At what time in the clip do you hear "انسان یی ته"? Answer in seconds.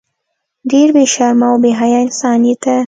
2.05-2.75